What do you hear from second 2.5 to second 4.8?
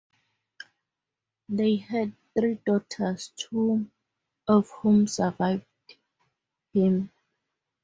daughters, two of